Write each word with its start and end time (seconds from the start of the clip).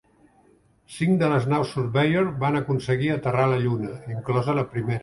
Cinc 0.93 1.19
de 1.23 1.29
les 1.35 1.45
naus 1.53 1.75
Surveyor 1.77 2.33
van 2.47 2.59
aconseguir 2.63 3.13
aterrar 3.19 3.47
a 3.51 3.55
la 3.57 3.65
lluna, 3.69 3.97
inclosa 4.19 4.63
la 4.65 4.71
primera. 4.77 4.99